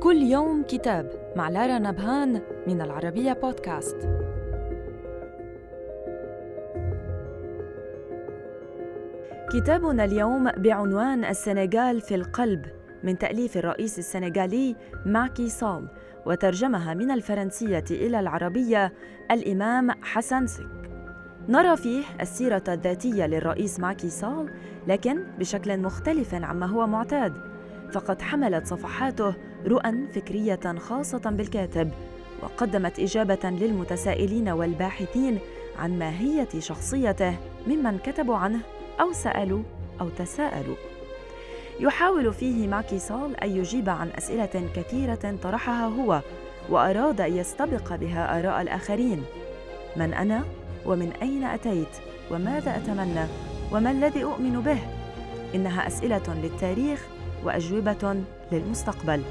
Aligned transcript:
كل 0.00 0.16
يوم 0.16 0.62
كتاب 0.62 1.32
مع 1.36 1.48
لارا 1.48 1.78
نبهان 1.78 2.40
من 2.66 2.80
العربية 2.80 3.32
بودكاست. 3.32 3.96
كتابنا 9.52 10.04
اليوم 10.04 10.50
بعنوان 10.50 11.24
السنغال 11.24 12.00
في 12.00 12.14
القلب 12.14 12.66
من 13.02 13.18
تأليف 13.18 13.56
الرئيس 13.56 13.98
السنغالي 13.98 14.76
ماكي 15.06 15.48
سال 15.48 15.88
وترجمها 16.26 16.94
من 16.94 17.10
الفرنسية 17.10 17.84
إلى 17.90 18.20
العربية 18.20 18.92
الإمام 19.30 19.90
حسن 20.02 20.46
سك 20.46 20.66
نرى 21.48 21.76
فيه 21.76 22.04
السيرة 22.20 22.62
الذاتية 22.68 23.26
للرئيس 23.26 23.80
ماكي 23.80 24.10
سال 24.10 24.50
لكن 24.86 25.24
بشكل 25.38 25.78
مختلف 25.78 26.34
عما 26.34 26.66
هو 26.66 26.86
معتاد 26.86 27.32
فقد 27.92 28.22
حملت 28.22 28.66
صفحاته 28.66 29.34
رؤى 29.66 30.06
فكرية 30.14 30.78
خاصة 30.78 31.30
بالكاتب 31.30 31.90
وقدمت 32.42 32.98
إجابة 32.98 33.38
للمتسائلين 33.44 34.48
والباحثين 34.48 35.38
عن 35.78 35.98
ماهية 35.98 36.48
شخصيته 36.58 37.36
ممن 37.66 37.98
كتبوا 37.98 38.36
عنه 38.36 38.60
أو 39.00 39.12
سألوا 39.12 39.62
أو 40.00 40.08
تساءلوا. 40.08 40.76
يحاول 41.80 42.32
فيه 42.32 42.68
ماكي 42.68 42.98
سال 42.98 43.40
أن 43.40 43.50
يجيب 43.50 43.88
عن 43.88 44.10
أسئلة 44.18 44.68
كثيرة 44.76 45.36
طرحها 45.42 45.86
هو 45.86 46.20
وأراد 46.70 47.20
أن 47.20 47.36
يستبق 47.36 47.94
بها 47.94 48.38
آراء 48.38 48.62
الآخرين. 48.62 49.24
من 49.96 50.14
أنا؟ 50.14 50.44
ومن 50.86 51.12
أين 51.22 51.44
أتيت؟ 51.44 51.88
وماذا 52.30 52.76
أتمنى؟ 52.76 53.26
وما 53.72 53.90
الذي 53.90 54.24
أؤمن 54.24 54.60
به؟ 54.60 54.78
إنها 55.54 55.86
أسئلة 55.86 56.34
للتاريخ 56.42 57.06
وأجوبة 57.44 58.16
للمستقبل. 58.52 59.22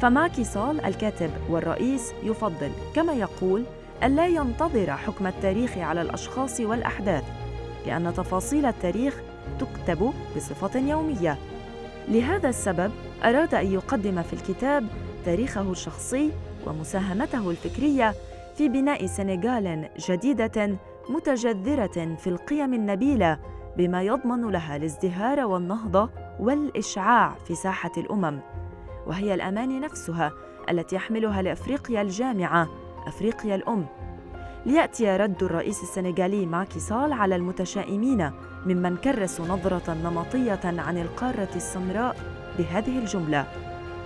فماكي 0.00 0.44
سول 0.44 0.80
الكاتب 0.80 1.30
والرئيس 1.50 2.12
يفضل 2.22 2.70
كما 2.94 3.12
يقول 3.12 3.64
ألا 4.04 4.26
ينتظر 4.26 4.90
حكم 4.90 5.26
التاريخ 5.26 5.78
على 5.78 6.02
الأشخاص 6.02 6.60
والأحداث 6.60 7.24
لأن 7.86 8.14
تفاصيل 8.14 8.66
التاريخ 8.66 9.20
تكتب 9.58 10.12
بصفة 10.36 10.80
يومية. 10.80 11.38
لهذا 12.08 12.48
السبب 12.48 12.92
أراد 13.24 13.54
أن 13.54 13.72
يقدم 13.72 14.22
في 14.22 14.32
الكتاب 14.32 14.86
تاريخه 15.24 15.70
الشخصي 15.72 16.32
ومساهمته 16.66 17.50
الفكرية 17.50 18.14
في 18.56 18.68
بناء 18.68 19.06
سنغال 19.06 19.88
جديدة 19.98 20.78
متجذرة 21.08 22.16
في 22.16 22.26
القيم 22.26 22.74
النبيلة 22.74 23.38
بما 23.76 24.02
يضمن 24.02 24.50
لها 24.50 24.76
الازدهار 24.76 25.40
والنهضة 25.40 26.10
والإشعاع 26.40 27.34
في 27.46 27.54
ساحة 27.54 27.92
الأمم 27.96 28.40
وهي 29.06 29.34
الأماني 29.34 29.80
نفسها 29.80 30.32
التي 30.70 30.96
يحملها 30.96 31.42
لأفريقيا 31.42 32.02
الجامعة 32.02 32.68
أفريقيا 33.06 33.54
الأم. 33.54 33.86
ليأتي 34.66 35.16
رد 35.16 35.42
الرئيس 35.42 35.82
السنغالي 35.82 36.46
ماكي 36.46 36.80
سال 36.80 37.12
على 37.12 37.36
المتشائمين 37.36 38.30
ممن 38.66 38.96
كرسوا 38.96 39.46
نظرة 39.46 39.94
نمطية 39.94 40.60
عن 40.64 40.98
القارة 40.98 41.48
السمراء 41.56 42.16
بهذه 42.58 42.98
الجملة 42.98 43.46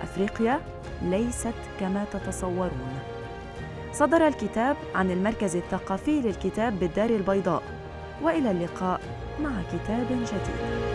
أفريقيا 0.01 0.59
ليست 1.01 1.53
كما 1.79 2.05
تتصورون. 2.13 2.99
صدر 3.93 4.27
الكتاب 4.27 4.77
عن 4.95 5.11
المركز 5.11 5.55
الثقافي 5.55 6.21
للكتاب 6.21 6.79
بالدار 6.79 7.09
البيضاء 7.09 7.63
وإلى 8.21 8.51
اللقاء 8.51 9.01
مع 9.39 9.51
كتاب 9.73 10.07
جديد. 10.09 10.90